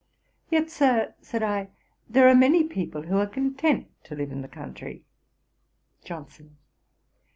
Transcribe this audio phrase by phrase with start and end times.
[0.49, 1.69] 'Yet, Sir, (said I,)
[2.09, 5.05] there are many people who are content to live in the country.'
[6.05, 6.57] JOHNSON.